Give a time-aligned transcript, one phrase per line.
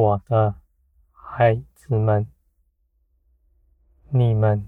[0.00, 0.54] 我的
[1.12, 2.26] 孩子们，
[4.08, 4.66] 你们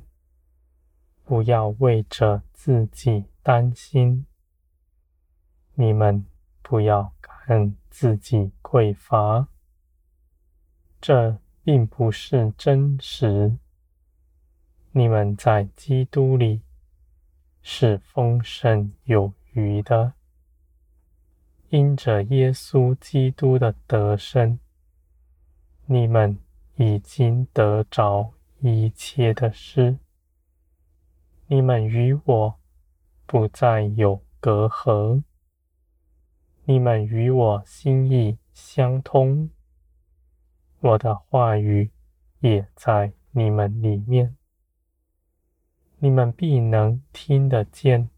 [1.24, 4.26] 不要为着自己担心，
[5.72, 6.26] 你们
[6.60, 9.48] 不要看自己匮乏，
[11.00, 13.56] 这并不是真实。
[14.90, 16.60] 你们在基督里
[17.62, 20.12] 是丰盛有余的，
[21.70, 24.58] 因着耶稣基督的得胜，
[25.86, 26.38] 你们
[26.76, 29.98] 已经得着一切的事。
[31.48, 32.54] 你们与我
[33.26, 35.22] 不再有隔阂，
[36.64, 39.50] 你们与我心意相通，
[40.80, 41.90] 我的话语
[42.40, 44.36] 也在你们里面。
[45.98, 48.08] 你们必能听得见，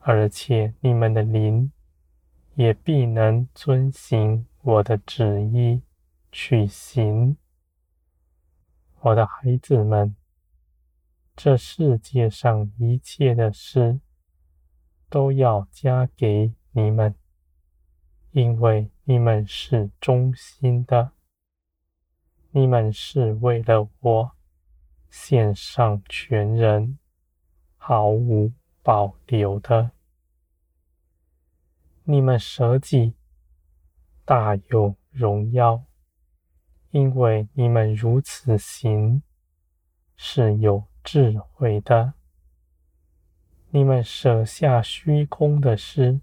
[0.00, 1.72] 而且你们的灵
[2.54, 5.82] 也必能遵行我的旨意
[6.32, 7.36] 去行。
[9.02, 10.16] 我的孩子们，
[11.36, 14.00] 这世界上一切的事
[15.08, 17.14] 都要加给你们，
[18.32, 21.12] 因为你们是忠心的，
[22.50, 24.32] 你们是为了我。
[25.14, 26.98] 献上全人，
[27.76, 28.50] 毫无
[28.82, 29.90] 保留的，
[32.04, 33.12] 你们舍己
[34.24, 35.84] 大有荣耀，
[36.92, 39.22] 因为你们如此行
[40.14, 42.12] 是有智慧的。
[43.70, 46.20] 你们舍下虚空的事，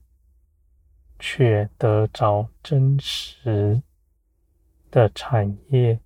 [1.17, 3.81] 却得着真实
[4.91, 5.99] 的产业。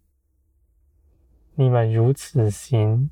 [1.56, 3.12] 你们如此行，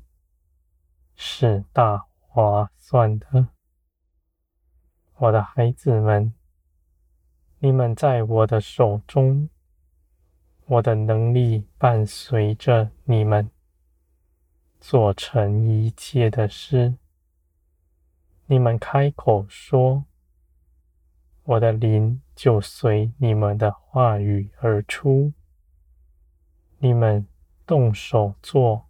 [1.14, 3.48] 是大划算的，
[5.16, 6.32] 我的孩子们。
[7.58, 9.50] 你们在我的手中，
[10.66, 13.50] 我的能力伴随着你们，
[14.80, 16.94] 做成一切的事。
[18.46, 20.04] 你们开口说，
[21.44, 25.32] 我的灵就随你们的话语而出。
[26.78, 27.26] 你们。
[27.64, 28.88] 动手做，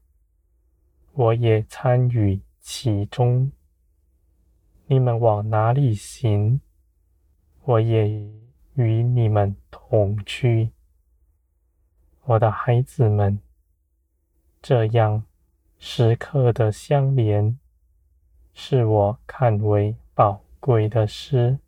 [1.13, 3.53] 我也参与其中。
[4.87, 6.61] 你们往哪里行，
[7.65, 8.09] 我也
[8.75, 10.71] 与你们同去。
[12.25, 13.41] 我的孩子们，
[14.63, 15.25] 这样
[15.79, 17.59] 时刻的相连，
[18.55, 21.59] 是我看为宝贵的事。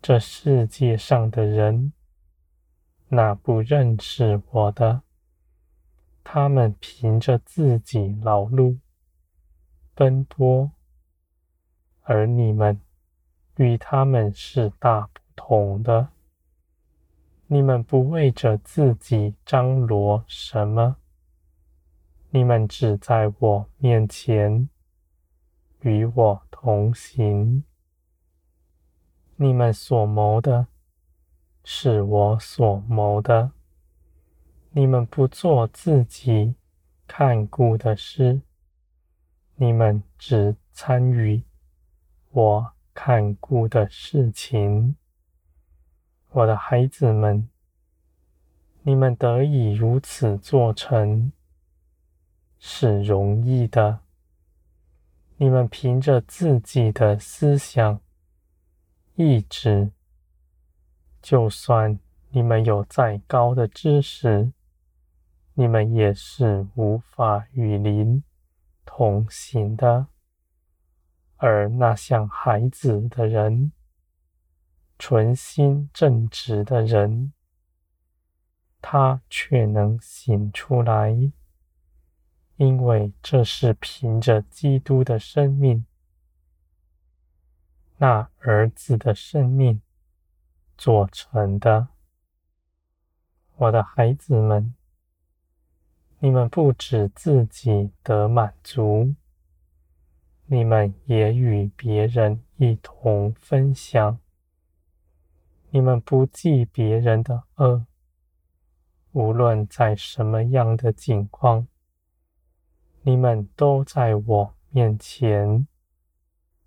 [0.00, 1.92] 这世界上的人，
[3.08, 5.02] 那不认识我的。
[6.24, 8.78] 他们凭着自己劳碌
[9.94, 10.70] 奔波，
[12.02, 12.80] 而你们
[13.56, 16.08] 与他们是大不同的。
[17.50, 20.96] 你们不为着自己张罗什么，
[22.28, 24.68] 你们只在我面前
[25.80, 27.64] 与我同行。
[29.36, 30.66] 你们所谋的，
[31.64, 33.52] 是我所谋的。
[34.72, 36.54] 你们不做自己
[37.06, 38.42] 看顾的事，
[39.56, 41.42] 你们只参与
[42.28, 44.97] 我看顾的事情。
[46.30, 47.48] 我的孩子们，
[48.82, 51.32] 你们得以如此做成，
[52.58, 54.00] 是容易的。
[55.38, 58.00] 你们凭着自己的思想、
[59.14, 59.90] 意志，
[61.22, 61.98] 就算
[62.30, 64.52] 你们有再高的知识，
[65.54, 68.22] 你们也是无法与灵
[68.84, 70.08] 同行的，
[71.36, 73.72] 而那像孩子的人，
[74.98, 77.32] 存心正直的人，
[78.80, 81.32] 他却能醒出来，
[82.56, 85.86] 因为这是凭着基督的生命，
[87.98, 89.80] 那儿子的生命
[90.76, 91.88] 做成的。
[93.56, 94.74] 我的孩子们。
[96.20, 99.14] 你们不止自己得满足，
[100.46, 104.18] 你们也与别人一同分享。
[105.70, 107.86] 你们不记别人的恶，
[109.12, 111.66] 无论在什么样的境况，
[113.02, 115.66] 你们都在我面前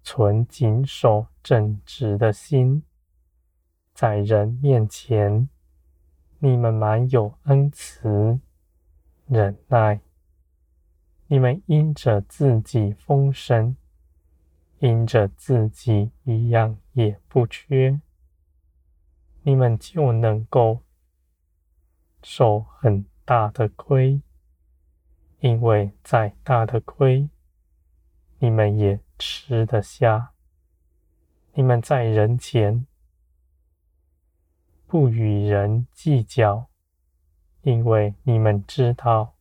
[0.03, 2.83] 存谨守正直的心，
[3.94, 5.50] 在人面前，
[6.39, 8.39] 你们满有恩慈。
[9.27, 10.01] 忍耐，
[11.27, 13.77] 你们因着自己丰盛，
[14.80, 18.01] 因着自己一样也不缺，
[19.43, 20.83] 你们就能够
[22.21, 24.21] 受很大的亏，
[25.39, 27.27] 因为再大的亏，
[28.38, 30.33] 你们也吃得下。
[31.53, 32.85] 你们在人前
[34.85, 36.69] 不与人计较，
[37.61, 39.35] 因为你们知道，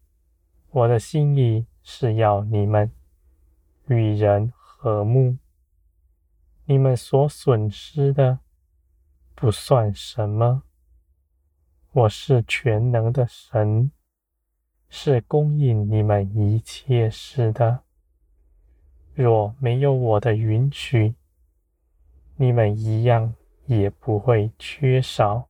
[0.70, 2.90] 我的心意是要你们
[3.86, 5.36] 与人和睦。
[6.64, 8.38] 你们所损失的
[9.40, 10.64] 不算什么。
[11.92, 13.90] 我是全能的神，
[14.90, 17.80] 是供应你们一切事的。
[19.14, 21.14] 若没有我的允许，
[22.36, 23.34] 你们一样
[23.64, 25.48] 也不会缺少。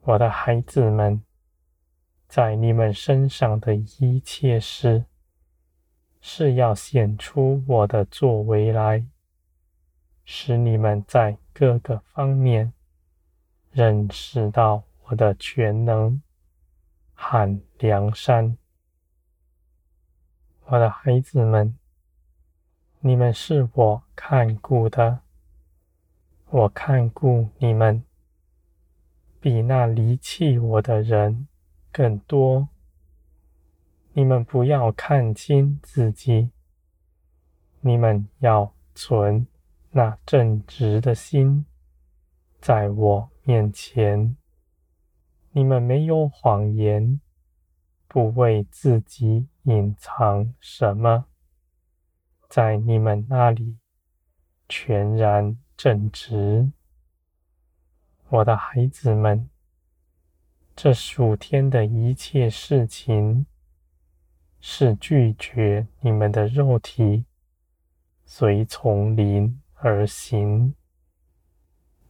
[0.00, 1.22] 我的孩子们，
[2.28, 5.04] 在你们身上的一切事，
[6.22, 9.04] 是要显出我的作为来，
[10.30, 12.74] 使你们在各个方面
[13.70, 14.84] 认识到。
[15.04, 16.20] 我的全能
[17.14, 18.58] 和良善，
[20.66, 21.78] 我的孩子们，
[23.00, 25.20] 你们是我看顾的，
[26.50, 28.04] 我看顾你们，
[29.40, 31.48] 比那离弃我的人
[31.90, 32.68] 更多。
[34.12, 36.50] 你们不要看轻自己，
[37.80, 39.46] 你们要存
[39.90, 41.64] 那正直的心，
[42.60, 44.36] 在我面前。
[45.52, 47.20] 你们没有谎言，
[48.06, 51.24] 不为自己隐藏什么，
[52.48, 53.78] 在你们那里
[54.68, 56.70] 全然正直。
[58.28, 59.48] 我的孩子们，
[60.76, 63.46] 这属天的一切事情，
[64.60, 67.24] 是拒绝你们的肉体，
[68.26, 70.74] 随从灵而行。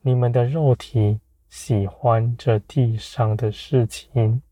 [0.03, 1.21] 你们的肉体。
[1.49, 4.43] 喜欢这地上的事情，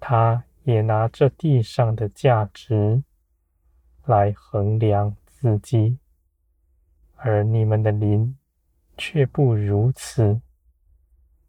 [0.00, 3.04] 他也拿这地上的价值
[4.06, 5.98] 来衡量自己，
[7.16, 8.38] 而你们的灵
[8.96, 10.40] 却不如此。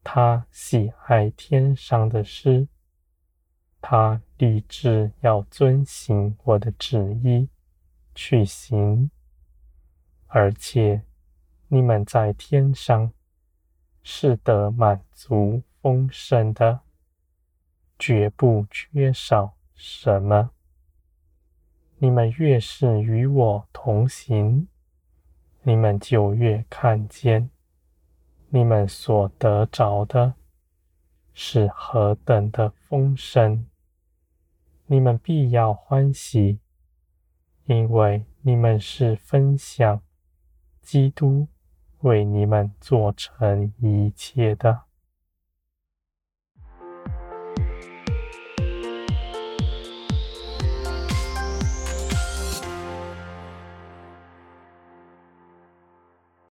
[0.04, 2.68] 他喜爱天上的事，
[3.80, 7.48] 他立志要遵行我的旨意
[8.14, 9.10] 去行，
[10.32, 11.04] 而且
[11.68, 13.14] 你们在天上。
[14.04, 16.80] 是得满足丰盛的，
[18.00, 20.50] 绝不缺少什么。
[22.00, 24.68] 你们越是与我同行，
[25.62, 27.52] 你们就越看见
[28.50, 30.34] 你们所得着的
[31.36, 33.68] 是何等的丰盛。
[34.88, 36.60] 你们必要欢喜，
[37.66, 40.02] 因为你们是分享
[40.82, 41.48] 基督。
[42.02, 44.82] 为你们做成一切的。